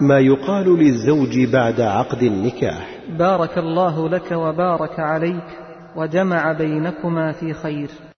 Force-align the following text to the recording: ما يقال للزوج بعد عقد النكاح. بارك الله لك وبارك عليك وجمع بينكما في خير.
ما 0.00 0.18
يقال 0.18 0.78
للزوج 0.78 1.38
بعد 1.52 1.80
عقد 1.80 2.22
النكاح. 2.22 2.88
بارك 3.18 3.58
الله 3.58 4.08
لك 4.08 4.32
وبارك 4.32 5.00
عليك 5.00 5.44
وجمع 5.96 6.52
بينكما 6.52 7.32
في 7.32 7.52
خير. 7.52 7.88